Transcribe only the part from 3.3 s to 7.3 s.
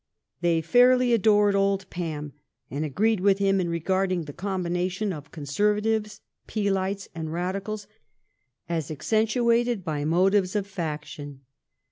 him in regarding the combination of Conservatives, Peelites, and